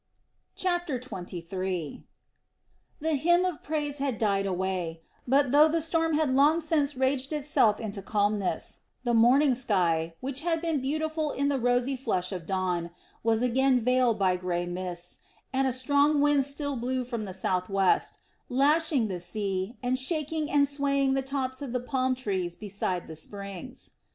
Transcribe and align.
CHAPTER 0.55 0.99
XXIII. 0.99 2.05
The 3.01 3.13
hymn 3.15 3.45
of 3.45 3.61
praise 3.61 3.99
had 3.99 4.17
died 4.17 4.47
away, 4.47 5.01
but 5.27 5.51
though 5.51 5.67
the 5.67 5.79
storm 5.79 6.15
had 6.15 6.33
long 6.33 6.59
since 6.59 6.95
raged 6.97 7.31
itself 7.31 7.79
into 7.79 8.01
calmness, 8.01 8.79
the 9.03 9.13
morning 9.13 9.53
sky, 9.53 10.15
which 10.19 10.39
had 10.39 10.59
been 10.59 10.81
beautiful 10.81 11.29
in 11.29 11.49
the 11.49 11.59
rosy 11.59 11.95
flush 11.95 12.31
of 12.31 12.47
dawn, 12.47 12.89
was 13.21 13.43
again 13.43 13.79
veiled 13.79 14.17
by 14.17 14.37
grey 14.37 14.65
mists, 14.65 15.19
and 15.53 15.67
a 15.67 15.71
strong 15.71 16.19
wind 16.19 16.45
still 16.45 16.75
blew 16.75 17.05
from 17.05 17.25
the 17.25 17.31
southwest, 17.35 18.17
lashing 18.49 19.07
the 19.07 19.19
sea 19.19 19.77
and 19.83 19.99
shaking 19.99 20.49
and 20.49 20.67
swaying 20.67 21.13
the 21.13 21.21
tops 21.21 21.61
of 21.61 21.73
the 21.73 21.79
palm 21.79 22.15
trees 22.15 22.55
beside 22.55 23.05
the 23.07 23.15
springs. 23.15 23.91